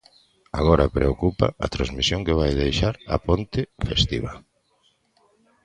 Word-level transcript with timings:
Agora 0.59 0.93
preocupa 0.97 1.47
a 1.65 1.67
transmisión 1.75 2.21
que 2.25 2.37
vai 2.39 2.51
deixar 2.63 2.95
a 3.15 3.17
ponte 3.27 3.61
festiva. 3.89 4.31